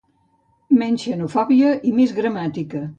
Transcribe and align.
Menys 0.79 1.05
xenofòbia 1.11 1.77
i 1.93 1.97
més 2.01 2.19
gramàtica 2.23 2.87